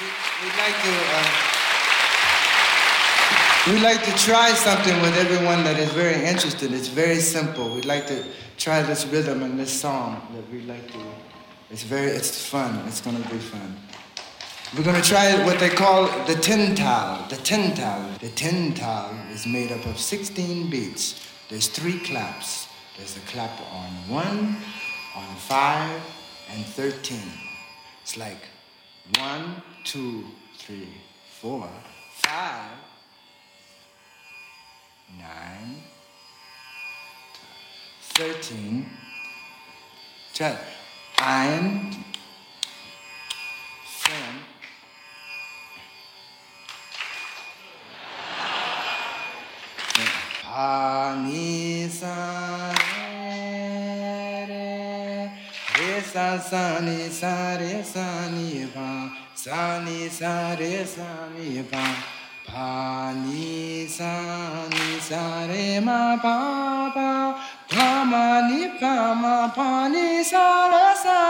We'd 0.00 0.56
like 0.58 0.74
to. 0.82 0.90
Uh, 1.14 1.30
we'd 3.68 3.82
like 3.82 4.02
to 4.02 4.10
try 4.24 4.50
something 4.50 5.00
with 5.00 5.16
everyone 5.16 5.62
that 5.62 5.78
is 5.78 5.88
very 5.90 6.24
interested. 6.24 6.72
It's 6.72 6.88
very 6.88 7.20
simple. 7.20 7.72
We'd 7.72 7.84
like 7.84 8.08
to 8.08 8.24
try 8.56 8.82
this 8.82 9.06
rhythm 9.06 9.44
and 9.44 9.56
this 9.56 9.72
song 9.72 10.20
that 10.34 10.50
we'd 10.50 10.66
like 10.66 10.90
to. 10.94 10.98
It's 11.70 11.84
very. 11.84 12.10
It's 12.10 12.44
fun. 12.44 12.84
It's 12.88 13.00
gonna 13.00 13.20
be 13.30 13.38
fun. 13.38 13.76
We're 14.76 14.82
gonna 14.82 15.00
try 15.00 15.44
what 15.44 15.60
they 15.60 15.70
call 15.70 16.06
the 16.26 16.34
tin 16.34 16.74
tal. 16.74 17.28
The 17.28 17.36
tin 17.36 17.76
tal. 17.76 18.10
The 18.18 18.30
tin 18.30 18.74
tal 18.74 19.14
is 19.32 19.46
made 19.46 19.70
up 19.70 19.86
of 19.86 20.00
16 20.00 20.70
beats. 20.70 21.24
There's 21.48 21.68
three 21.68 22.00
claps. 22.00 22.66
There's 22.96 23.16
a 23.16 23.20
clap 23.20 23.60
on 23.72 23.90
one, 24.08 24.56
on 25.14 25.36
five, 25.36 26.02
and 26.50 26.66
13. 26.66 27.20
It's 28.02 28.16
like 28.16 28.48
one, 29.18 29.62
two, 29.84 30.24
three, 30.56 30.88
four, 31.40 31.68
five, 32.10 32.70
nine, 35.18 35.82
thirteen. 38.00 38.86
Try 40.32 40.56
ein, 41.18 42.04
fünf, 43.84 44.42
pa, 50.42 51.14
सा, 56.14 56.36
सानी, 56.36 57.08
सारे, 57.08 57.82
सानी 57.82 58.64
भा 58.64 59.10
सानी, 59.36 60.08
सारे, 60.08 60.84
सानी 60.84 61.62
भा 61.62 61.92
भानी, 62.50 63.86
सानी, 63.90 65.00
सारे, 65.00 65.80
मा, 65.80 66.16
पा 66.16 66.38
पा। 66.88 67.30
धामानी 67.74 68.64
पामा 68.64 69.46
पानी, 69.46 70.24
सारा, 70.24 70.94
सा 70.94 71.23